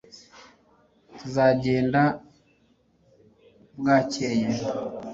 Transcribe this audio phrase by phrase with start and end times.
[1.17, 2.01] tuzagenda
[3.77, 4.47] bwacyeye